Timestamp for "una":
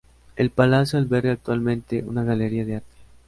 2.03-2.23